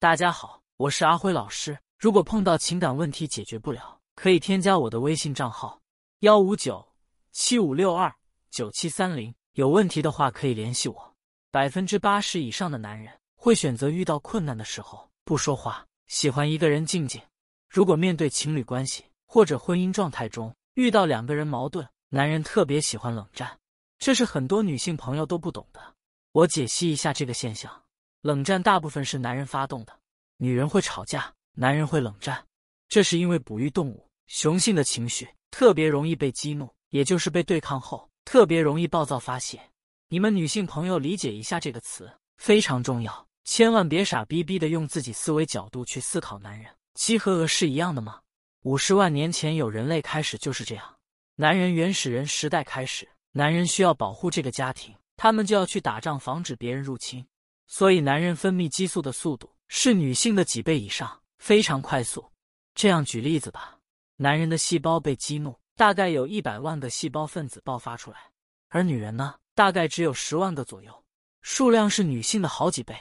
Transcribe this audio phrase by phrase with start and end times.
[0.00, 1.76] 大家好，我是阿辉老师。
[1.98, 5.80] 如果碰到情感问题解决不了，可以添加我的微信账号：
[6.20, 6.86] 幺五九
[7.32, 8.14] 七五六二
[8.48, 9.34] 九七三零。
[9.54, 11.16] 有问题的话可以联系我。
[11.50, 17.20] 百分之八十以上的男人会选择遇到困难的时候不说话，喜欢一个人静静。
[17.68, 23.58] 如果面对情侣关系或者婚姻状态中遇到两个人矛盾，男人特别喜欢冷战，
[23.98, 25.80] 这是很多女性朋友都不懂的。
[26.30, 27.82] 我解析一下这个现象：
[28.22, 29.92] 冷战大部分是男人发动的，
[30.38, 32.44] 女人会吵架，男人会冷战，
[32.88, 39.60] 这是因为哺育动物雄性的情绪特别容易被激怒，也就是被对抗后特别容易暴躁发泄。
[40.08, 46.68] 你们女性朋友理解一下这个词非常重要，千万别傻逼逼的用自己思维角度去思考男人。
[46.94, 48.18] 鸡和鹅是一样的吗？
[48.64, 50.96] 五十万年前有人类开始就是这样，
[51.36, 54.92] 男人原始人时代开始，男人需要保护这个家庭。
[55.16, 57.24] 他们就要去打仗，防止别人入侵，
[57.68, 62.32] 所以男人分泌激素的速度是女性的几倍以上，非常快速。
[62.74, 63.78] 这样举例子吧，
[64.16, 68.18] 男人的细胞被激怒，大概有一百万个细胞分子爆发出来，
[68.70, 71.04] 而女人呢，大概只有十万个左右，
[71.42, 72.96] 数量是女性的好几倍。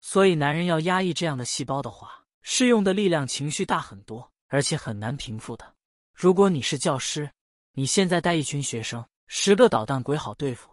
[0.00, 5.74] 所以男人要压抑这样的细胞的话，适用的力量、情绪大很多，而且很难平复的。
[6.12, 7.30] 如果你是教师，
[7.72, 10.68] 你现在带一群学生，十个捣蛋鬼好对付。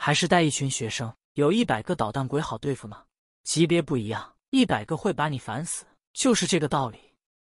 [0.00, 3.04] 还是带一群学生，有一百个捣蛋鬼好对付吗？
[3.44, 6.98] 级别不一样，一百个会把你烦死，就是这个道理。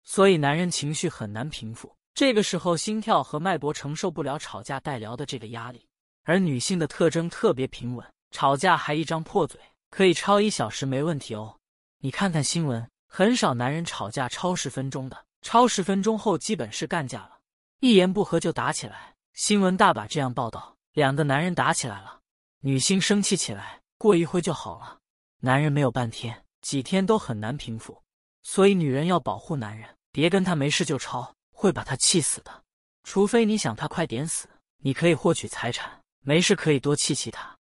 [0.03, 5.85] 所以男人情绪很难平复，这个时候心跳和脉搏承受不了吵架带聊的这个压力。
[6.23, 9.59] 而女性的特征特别平稳，吵架还一张破嘴，
[9.89, 11.57] 可以超一小时没问题哦。
[11.99, 17.39] 你看看新闻，很少男人吵架超十分钟的，超十分钟后基本是干架了，
[17.79, 19.15] 一言不合就打起来。
[19.33, 22.20] 新闻大把这样报道，两个男人打起来了。
[22.63, 24.99] 女性生气起来，过一会就好了。
[25.39, 28.03] 男人没有半天、几天都很难平复，
[28.43, 32.63] 所以女人要保护男人，别跟他没事就吵，会把他气死的。
[33.03, 34.47] 除非你想他快点死，
[34.83, 37.57] 你可以获取财产，没事可以多气气他。